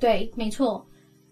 [0.00, 0.86] 对，没错。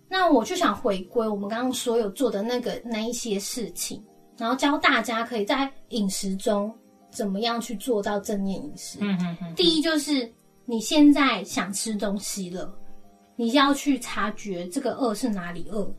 [0.08, 4.02] 那我就想回归我们刚刚所有做的那个那一些事情，
[4.38, 6.72] 然后教大家可以在饮食中
[7.10, 8.98] 怎么样去做到正念饮食。
[9.02, 9.54] 嗯嗯嗯。
[9.56, 10.32] 第一就是
[10.64, 12.74] 你现在想吃东西了，
[13.36, 15.92] 你要去察觉这个饿是哪里饿。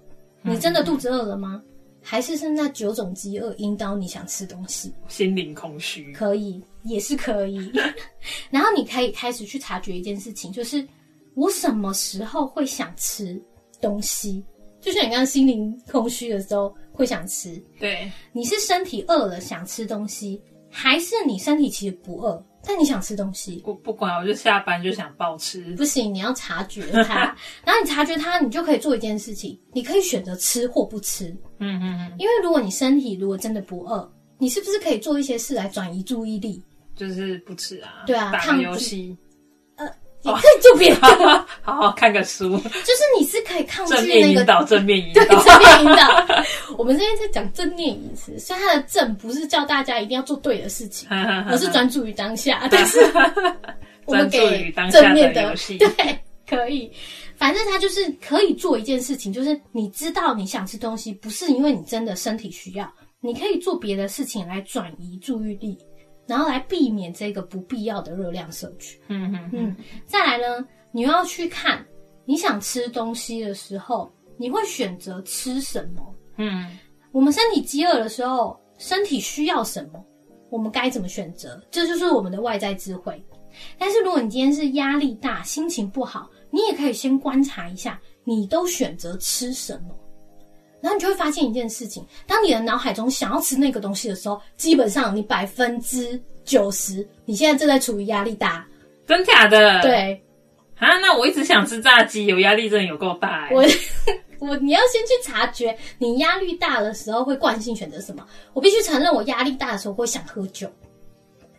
[0.44, 1.62] 你真的肚子饿了吗？
[2.02, 4.94] 还是是那九种饥饿引导你想吃东西？
[5.08, 7.72] 心灵空虚可以，也是可以。
[8.52, 10.88] 然后你可以开始去察觉一件事情，就是。
[11.36, 13.42] 我什么时候会想吃
[13.82, 14.46] 东西？
[14.80, 17.60] 就像你刚刚心灵空虚的时候会想吃。
[17.80, 23.62] 对，你是身体饿了想吃东西，还是你身体其实不饿，但你想吃东西？
[23.66, 25.62] 我不管，我就下班就想暴吃。
[25.76, 31.28] 不行，你要察觉它， 然后你察觉它，你就可以做一件事情，你可以选择吃或不吃。
[31.60, 32.16] 嗯嗯嗯。
[32.18, 36.64] 因为如果你身体如果真的不饿，你是不是可以做一些事来转移注意力？
[36.96, 39.18] 就是不吃啊，对啊，打游戏。
[40.26, 40.94] 你可以就别
[41.62, 46.26] 好好看个书，就是你是可以抗拒那个正面引导，对正面引导。
[46.78, 52.68] 我们今天在讲正念饮食，所以它的正不是叫大家一定要做对的事情，而是专注于当下。
[52.72, 53.00] 但是
[54.06, 56.92] 我们给正面的游戏， 对，可以。
[57.36, 65.78] 反正它就是可以做一件事情，就是你知道你想吃东西，不是因为你真的身体需要，你可以做别的事情来转移注意力。
[66.26, 68.98] 然后来避免这个不必要的热量摄取。
[69.10, 69.76] 嗯嗯嗯。
[70.06, 71.86] 再来呢，你又要去看
[72.24, 76.13] 你想吃东西的时候，你会选择吃什么？
[76.38, 76.66] 嗯，
[77.12, 80.04] 我们身体饥饿的时候，身体需要什么，
[80.50, 81.62] 我们该怎么选择？
[81.70, 83.24] 这就是我们的外在智慧。
[83.78, 89.96] 但是如果你今天是压力大、心情不好，你也可以先观察一下，你都选择吃什么。
[90.82, 98.68] 然后你就会发现一件事情：当你的脑海中想要吃那个东西的时候，基本上你百分之九十，你现在正在处于压力大。
[99.06, 99.82] 真假的？
[99.82, 100.22] 对。
[100.80, 103.48] 啊，那我一直想吃炸鸡，有压力真的有够大。
[103.54, 103.64] 我
[104.48, 108.26] 我你要先去察觉你压力大的时候会惯性选择什么。
[108.54, 110.68] 我必须承认，我压力大的时候会想喝酒。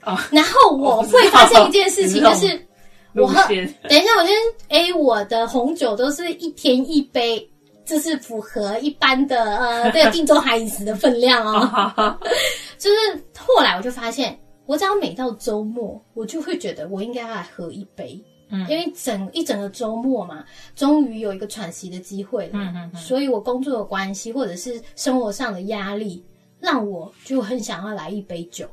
[0.05, 0.19] 哦。
[0.31, 2.67] 然后我会发现一件事情，就是
[3.17, 3.41] 我喝。
[3.89, 4.35] 等一下，我先。
[4.69, 7.51] 哎，我的红酒都是一天一杯。
[7.87, 12.19] 这是符合一般的呃，对定州海饮食的分量哦。
[12.79, 12.97] 就是
[13.39, 18.19] 后来我就发现，我只要每到周末，我就会觉得我应该要来喝一杯，
[18.55, 20.45] 嗯，因为整一整个周末嘛，
[20.77, 26.25] 终于有一个喘息的机会了，嗯嗯，所以我工作的关系或者是生活上的压力，
[26.61, 28.69] 让我就很想要来一杯酒。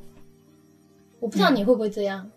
[1.19, 2.29] 我不知道你会不会这样，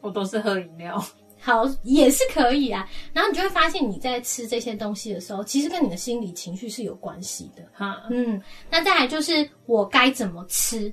[0.00, 1.04] 我都是喝饮料。
[1.40, 2.88] 好，也是可以啊。
[3.12, 7.62] 然后你就会发现，你在吃这些东西的时候，其实跟你的心理情绪是有关系的。
[7.72, 8.42] 哈，嗯。
[8.68, 10.92] 那再来就是我该怎么吃？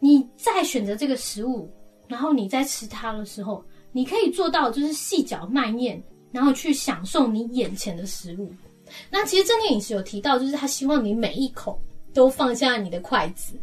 [0.00, 1.70] 你在选择这个食物，
[2.08, 3.62] 然后你在吃它的时候，
[3.96, 5.98] 你可以做到就是细嚼慢咽，
[6.30, 8.52] 然后去享受你眼前的食物。
[9.10, 11.80] 那其实正念饮食有提到，就是他希望你每一口
[12.12, 13.54] 都放下你的筷子。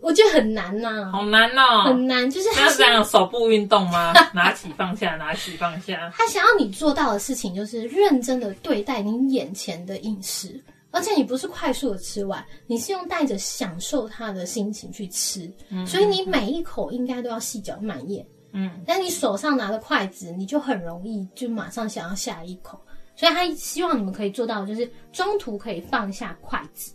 [0.00, 4.14] 我觉得很难呐，好难哦，很难，就是他这样手部运动吗？
[4.32, 6.10] 拿起放下，拿起放下。
[6.16, 10.58] 他想要你做到的事情，就是认真的对待你眼前的饮食，
[10.90, 15.52] 而且你不是快速的吃完，你是用带着享受它的心情去吃，
[15.86, 18.26] 所以你每一口应该都要细嚼慢咽。
[18.58, 22.80] 嗯，但你手上拿的筷子，你就很容易就马上想要下一口，
[23.14, 26.94] 所以他希望你们可以做到，就是中途可以放下筷子。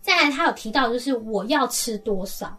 [0.00, 2.56] 再来，他有提到，就是我要吃多少，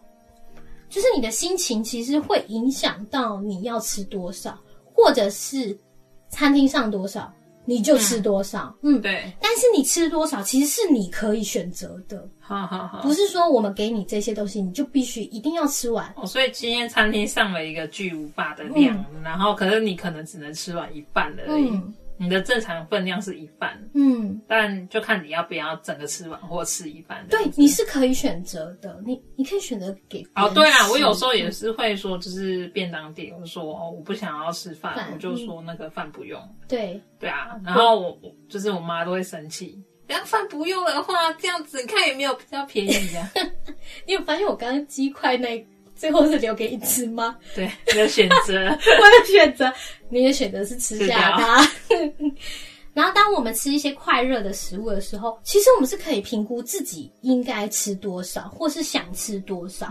[0.90, 4.60] 就是你的心情其实会影响到你要吃多少，
[4.94, 5.80] 或者是
[6.28, 7.34] 餐厅上多少。
[7.68, 8.74] 你就吃多少。
[8.82, 9.30] 嗯，对。
[9.42, 12.26] 但是你吃多少其实是你可以选择的。
[12.40, 16.12] 好好好，不是说我们给你这些东西，你就必须一定要吃完。
[16.16, 21.70] 哦，所以今天餐厅上了一个巨无霸的量，然后可是你可能只能吃完一半而已。
[22.18, 27.26] 你的正常分量是一半，嗯，但就看你要不要整个吃完或吃一半。
[27.30, 30.26] 对，你是可以选择的，你你可以选择给。
[30.36, 36.42] 哦，对啊，我有时候也是会说，就是便当店，我说哦，我不想要吃饭，我就说那个饭不用。
[36.68, 43.30] 对，对啊，然后我我就是我妈都会生气，然后饭不用的话，这样子你看有没有比较便宜啊？
[44.08, 45.66] 你有发现我刚刚鸡块那？
[45.98, 47.36] 最后是留给你吃吗？
[47.56, 49.74] 对，你的选择， 我的选择，
[50.10, 51.70] 你的选择是吃下它。
[52.94, 59.88] 然后，当我们吃一些快热的食物的时候，其实我们是可以评估自己应该吃多少，或是想吃多少。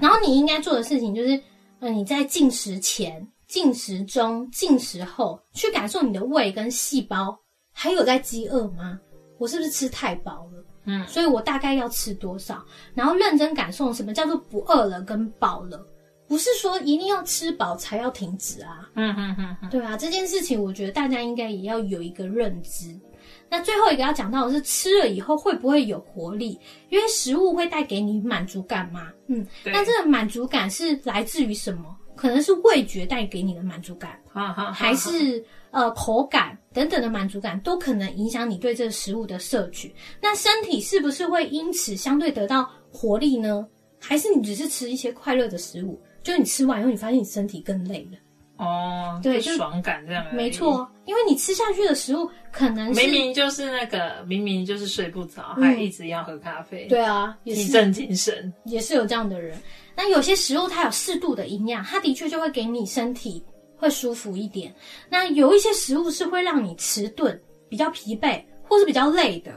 [0.00, 1.40] 然后，你应该做的事情就是，
[1.80, 7.34] 呃，你在进食前、进食中、进食后，去感受你的胃跟细胞
[7.72, 9.00] 还有在饥饿吗？
[9.38, 10.59] 我是不是吃太饱了？
[10.84, 12.64] 嗯，所以我大概要吃多少，
[12.94, 15.86] 然后认真感受什么叫做不饿了跟饱了，
[16.26, 18.88] 不是说一定要吃饱才要停止啊。
[18.94, 22.98] 嗯嗯嗯，对啊，这件事情我觉得大家应该也要有一个认知。
[23.48, 26.58] 那最后一个要讲到的是，吃了以后会不会有活力？
[26.88, 29.08] 因为食物会带给你满足感吗？
[29.26, 31.96] 嗯，那这个满足感是来自于什么？
[32.20, 34.20] 可能是味觉带给你的满足感，
[34.74, 35.42] 还是？
[35.70, 39.94] 呃，口感等等的满足感都可能影响你对这个食物的摄取。
[40.20, 43.64] 那身体是不是会因此相对得到活力呢？
[44.00, 48.18] 还是你只是吃一些快乐的食物，就你吃完以后，你发现你身体更累了？
[48.60, 50.24] 哦，对，就爽感这样。
[50.32, 56.86] 没错，因因为你吃下去的食物可能明明就是那个，明明就是睡不着，还一直要喝咖啡。
[56.86, 59.60] 对啊，提振精神也是有这样的人。
[59.96, 63.44] 那有些食物它有适度的营养，它的确就会给你身体
[63.76, 64.72] 会舒服一点。
[65.08, 67.36] 那有一些食物是会让你迟钝、
[67.68, 69.50] 比较疲惫，或是比较累的，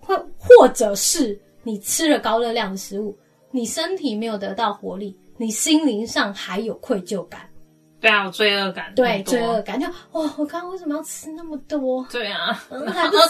[0.00, 3.16] 或或者是你吃了高热量的食物，
[3.52, 7.47] 你身体没有得到活力，你心灵上还有愧疚感。
[8.00, 8.92] 对啊，有罪恶感。
[8.94, 12.06] 对，罪恶感就哇，我刚刚为什么要吃那么多？
[12.10, 12.62] 对啊，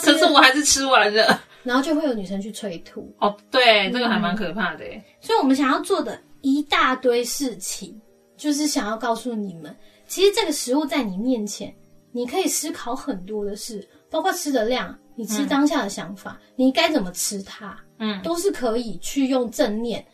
[0.02, 1.40] 可是我还是吃完了。
[1.62, 3.14] 然后就会有女生去催吐。
[3.18, 4.84] 哦，对，这个还蛮可怕的。
[5.20, 8.00] 所以我们想要做的一大堆事情，
[8.36, 9.74] 就是想要告诉你们，
[10.06, 11.74] 其实这个食物在你面前，
[12.12, 20.04] 你可以思考很多的事，包括吃的量，你吃当下的想法，你该怎么吃它，嗯，都是可以去用正念。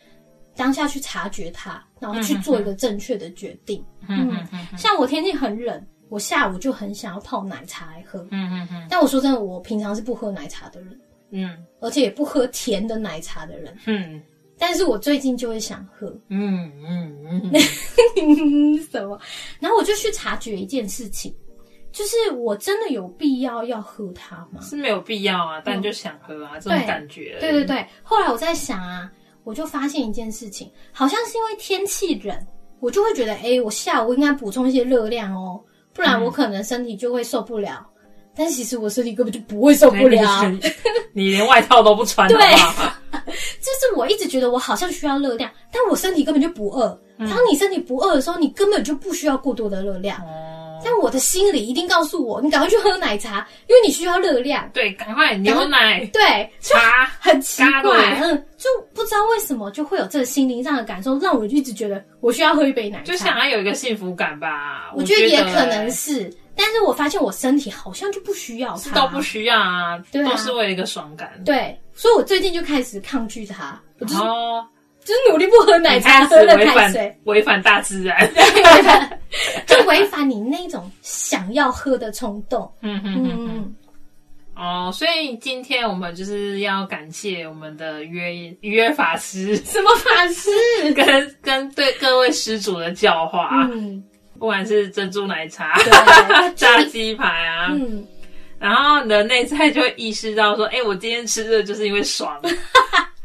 [0.57, 3.83] 当下去察觉它，然后去做一个正确的决定。
[4.07, 8.19] 嗯嗯像我天气很冷，我下午就很想要泡奶茶来喝。
[8.31, 8.87] 嗯嗯嗯。
[8.89, 10.99] 但我说真的，我平常是不喝奶茶的人。
[11.31, 11.57] 嗯。
[11.79, 13.75] 而且也不喝甜的奶茶的人。
[13.85, 14.21] 嗯。
[14.57, 16.07] 但是我最近就会想喝。
[16.29, 17.59] 嗯嗯嗯。
[18.91, 19.19] 什么？
[19.59, 21.35] 然后我就去察觉一件事情，
[21.91, 24.61] 就是我真的有必要要喝它吗？
[24.61, 27.37] 是没有必要啊，但就想喝啊，这种感觉。
[27.39, 27.85] 对对对。
[28.03, 29.11] 后来我在想啊。
[29.45, 32.35] 我就发现一件事情，好像是因为天气冷，
[32.81, 35.61] 我就会觉得，哎，我下午应该补充一些热量哦，
[35.93, 37.87] 不然我可能身体就会受不了。
[38.37, 40.51] 但其实我身体根本就不会受不了，
[41.13, 42.37] 你连外套都不穿，对，
[43.61, 46.99] 就是我一直觉得我好像需要热量，但我身体根本就不饿。
[47.19, 50.21] 当你身体不饿的时候，你根本就不需要过多的热量。
[50.85, 54.69] 但我的心里一定告诉我，你赶快去喝奶茶，因为你需要热量。
[54.71, 64.91] 对，赶快牛奶，对茶，很奇怪，嗯，就不知道为什么就会有这个心灵上的感受，让我一直觉得我需要喝一杯奶茶，就想要有一个幸福感吧。
[64.95, 71.31] 我觉得也可能是，但是我发现我身体好像就不需要它，倒不需要啊，都是为了一个爽感。
[71.43, 73.81] 对，所以我最近就开始抗拒它。
[74.19, 74.63] 哦。
[75.05, 78.29] 就是努力不喝奶茶，喝了开水，违反大自然，
[79.67, 82.69] 就违反你那种想要喝的冲动。
[82.81, 83.75] 嗯嗯嗯。
[84.55, 90.49] 哦，所以今天我们就是要感谢我们的约约法师，什么法师？
[90.95, 94.01] 跟跟对各位施主的教化，嗯，
[94.39, 95.77] 不管是珍珠奶茶、
[96.55, 98.07] 炸鸡排啊，嗯，
[98.57, 102.41] 然后你的内在就会意识到说，哎，我今天吃的就是因为爽，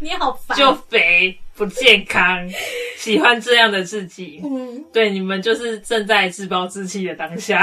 [0.00, 1.38] 你好烦，就肥。
[1.60, 2.48] 不健康，
[2.96, 4.40] 喜欢这样的自己。
[4.42, 7.60] 嗯，对，你们就是正在自暴自弃的当下。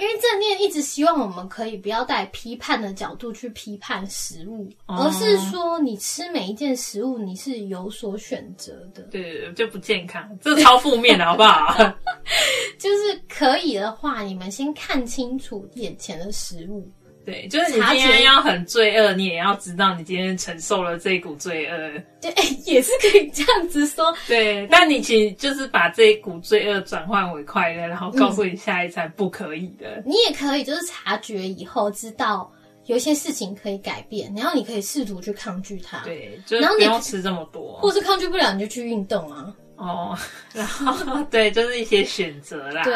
[0.00, 9.02] 因为正念一直希望我们可以不要带批判的角度去批判食物，而是说你吃每一件食物你是有所选择的。
[9.10, 11.76] 对，就不健康，这超负面的好不好？
[12.78, 16.90] 就是可以的话，你们先看清楚眼前的食物。
[17.24, 21.76] 对，就是你今天要很罪恶，你也要知道你今天承受了这一股罪恶。
[22.20, 24.12] 对，哎也是可以这样子说。
[24.26, 30.02] 对，但你其实就是把这一股罪恶转换为快乐，然后告诉你下一餐不可以的。
[30.06, 32.50] 你也可以就是察觉以后知道
[32.86, 35.98] 有一些事情可以改变，然后你可以试图去抗拒它。
[36.04, 39.54] 对，然后你不要吃这么多，或是抗拒不了你就去运动啊。
[39.76, 40.18] 哦，
[40.52, 42.82] 然后 对，就是一些选择啦。
[42.82, 42.94] 对。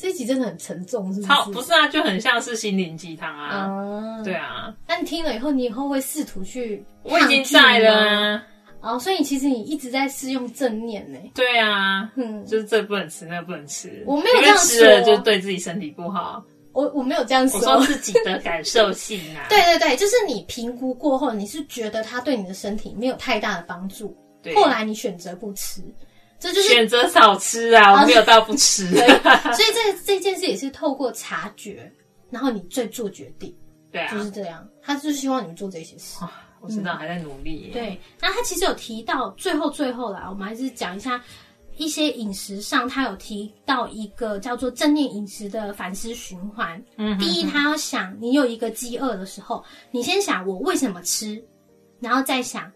[0.00, 1.50] 这一集真的很沉重，是不是？
[1.52, 4.22] 不是啊，就很像是心灵鸡汤啊。
[4.24, 4.74] 对啊。
[4.88, 6.82] 那你听了以后，你以后会试图去？
[7.02, 8.42] 我已经在了。
[8.80, 11.18] 哦，所以其实你一直在试用正念呢。
[11.34, 14.02] 对啊，嗯，就是这不能吃，那不能吃。
[14.06, 16.42] 我没有这样说，就对自己身体不好。
[16.72, 19.44] 我我没有这样说，我说自己的感受性啊。
[19.50, 24.16] 对对对，就是你评估过后，你是觉得它对你的身体没有太大的帮助，
[24.54, 25.82] 后来你选择不吃。
[26.40, 28.86] 这就是选择少吃啊，我没有到不吃。
[28.88, 31.92] 所以这这件事也是透过察觉，
[32.30, 33.54] 然后你再做决定。
[33.92, 34.66] 对啊，就是这样。
[34.82, 36.24] 他就是希望你们做这些事。
[36.62, 37.68] 我知道，还在努力。
[37.74, 41.22] 对，那他其实有提到最后最后啦，我们还是讲一下
[41.76, 46.82] 一些饮食上，他有提到一个叫做正念饮食的反思循环。
[46.96, 51.42] 嗯，第一，他要想你有一个饥饿的时候，你先想我为什么吃，
[52.00, 52.72] 然后再想。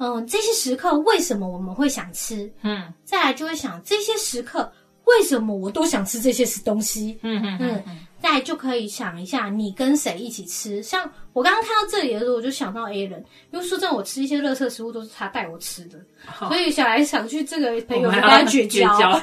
[0.00, 2.50] 嗯，这些时刻为什么我们会想吃？
[2.62, 4.72] 嗯，再来就会想这些时刻
[5.04, 7.18] 为什么我都想吃这些东西？
[7.22, 10.82] 嗯嗯嗯，再来就可以想一下你跟谁一起吃。
[10.82, 13.22] 像我刚刚看到这里的时候，我就想到 A 人，
[13.52, 15.98] 因为说真的，我吃一些热色食物都是他带我吃的，
[16.48, 19.20] 所以想来想去，这个朋友跟他绝交。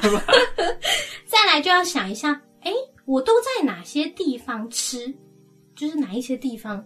[1.26, 2.72] 再来就要想一下，哎，
[3.04, 5.12] 我都在哪些地方吃？
[5.74, 6.84] 就是哪一些地方？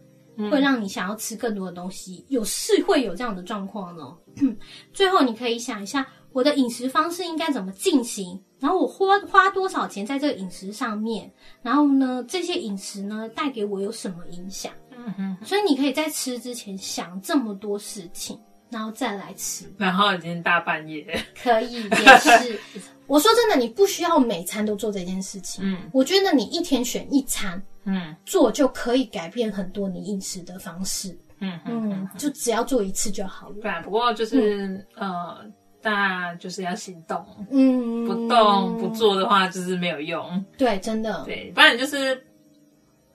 [0.50, 4.16] 会让你想要吃更多的东西，有是会有这样的状况呢。
[4.92, 11.30] 最后，你可以想一下，我的饮食方式应该怎么进行，然后我花花多少钱在这个饮食上面，
[11.62, 14.72] 然后呢，这些饮食呢带给我有什么影响？
[14.96, 18.38] 嗯哼，所以你可以在吃之前想这么多事情，
[18.70, 19.64] 然后再来吃。
[19.76, 22.60] 然后已经大半夜，可以也是。
[23.12, 25.62] 我说真的，你不需要每餐都做这件事情。
[25.64, 31.16] 嗯，我觉得你一天选一餐，嗯，做就可以改变很多你饮食的方式。
[31.40, 33.56] 嗯嗯，就只要做一次就好了。
[33.60, 35.44] 对啊，不过就是呃，
[35.82, 37.22] 大家就是要行动。
[37.50, 40.42] 嗯，不动不做的话，就是没有用。
[40.56, 41.22] 对，真的。
[41.26, 42.24] 对，不然就是。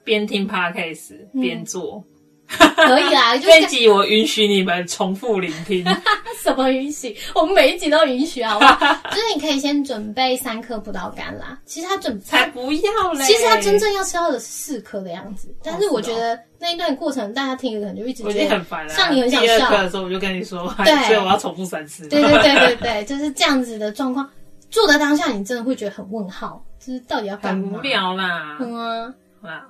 [0.04, 2.02] 边听 podcast 边做，
[2.48, 3.36] 可以啦。
[3.38, 5.86] 就这一集我允许你们重复聆听。
[6.42, 7.16] 什么允许？
[7.36, 8.94] 我们每一集都允许好不好？
[9.12, 11.60] 就是你可以先准备三颗葡萄干啦。
[11.66, 13.26] 其实他准才不要嘞。
[13.26, 15.54] 其实他真正要吃到的是四颗的样子。
[15.64, 18.94] 但是我觉得那一段过程大家听可能就一直觉得很烦了。
[18.94, 22.08] 像你很想笑的时候，我就跟你说，对，所以我要重复三次。
[22.08, 24.30] 对对对对对，就是这样子的状况。
[24.70, 27.72] 做的当下，你真的会觉得很问号，就是到底要干嘛？
[27.72, 28.58] 很无聊啦。
[28.60, 29.14] 嗯啊。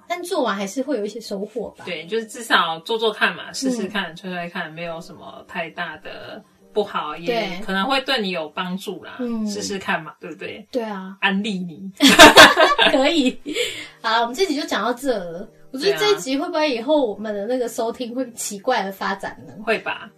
[0.07, 1.86] 但做完还是会有一些收获吧？
[1.86, 6.43] 对，就是至少做做看嘛，试试看，吹吹看，没有什么太大的
[6.74, 9.18] 不好，也可能会对你有帮助啦。
[9.20, 10.65] 嗯，试试看嘛，对不对？
[10.72, 11.91] 对啊，安利你
[12.91, 13.38] 可以。
[14.01, 15.47] 好，我们这集就讲到这了。
[15.74, 19.53] 我觉得这一集会不会以后我们的那个收听会奇怪的发展呢？
[19.65, 20.09] 会吧，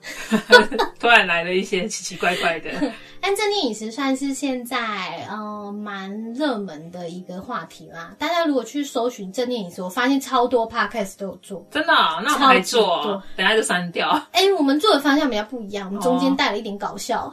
[1.00, 2.70] 突然来了一些奇奇怪怪的。
[3.22, 8.13] 但正念饮食算是现在呃蛮热门的一个话题啦。
[8.17, 11.65] 大家如果去搜寻正念饮食，我发现超多 podcast 都有做。
[11.72, 11.93] 真的？
[12.24, 13.22] 那我们还做？
[13.36, 14.09] 等下就删掉。
[14.32, 17.32] 哎，我们做的方向比较不一样，我们中间带了一点搞笑。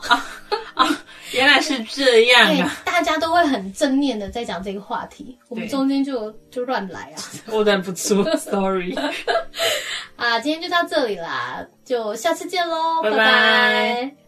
[0.75, 0.87] 啊，
[1.33, 2.71] 原来是这样啊！
[2.85, 7.17] 大家都会很正念的在讲这个话题，我们中间就就乱来啊。
[7.51, 8.95] 我忍不住， sorry。
[10.17, 14.26] 啊，今天就到这里啦，就下次见喽，拜拜。